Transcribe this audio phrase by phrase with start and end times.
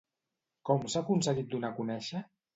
[0.69, 2.25] Com s'ha aconseguit donar a conèixer?